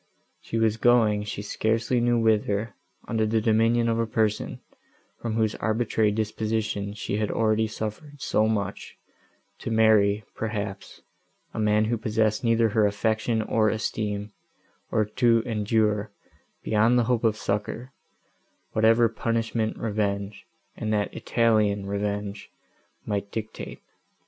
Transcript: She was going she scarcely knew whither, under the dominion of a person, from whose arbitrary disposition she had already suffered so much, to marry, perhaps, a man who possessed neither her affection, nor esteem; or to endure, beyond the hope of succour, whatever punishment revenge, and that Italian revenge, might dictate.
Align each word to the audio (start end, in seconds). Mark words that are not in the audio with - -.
She 0.39 0.57
was 0.57 0.77
going 0.77 1.25
she 1.25 1.43
scarcely 1.43 2.01
knew 2.01 2.17
whither, 2.17 2.73
under 3.07 3.27
the 3.27 3.39
dominion 3.39 3.87
of 3.87 3.99
a 3.99 4.07
person, 4.07 4.59
from 5.21 5.35
whose 5.35 5.53
arbitrary 5.53 6.09
disposition 6.11 6.95
she 6.95 7.17
had 7.17 7.29
already 7.29 7.67
suffered 7.67 8.19
so 8.19 8.47
much, 8.47 8.97
to 9.59 9.69
marry, 9.69 10.23
perhaps, 10.33 11.01
a 11.53 11.59
man 11.59 11.85
who 11.85 11.99
possessed 11.99 12.43
neither 12.43 12.69
her 12.69 12.87
affection, 12.87 13.45
nor 13.47 13.69
esteem; 13.69 14.31
or 14.89 15.05
to 15.05 15.43
endure, 15.45 16.09
beyond 16.63 16.97
the 16.97 17.03
hope 17.03 17.23
of 17.23 17.37
succour, 17.37 17.93
whatever 18.71 19.07
punishment 19.07 19.77
revenge, 19.77 20.47
and 20.75 20.91
that 20.91 21.13
Italian 21.13 21.85
revenge, 21.85 22.49
might 23.05 23.31
dictate. 23.31 23.83